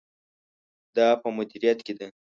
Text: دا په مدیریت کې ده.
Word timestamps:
دا 0.95 1.07
په 1.21 1.27
مدیریت 1.37 1.79
کې 1.85 1.93
ده. 1.99 2.07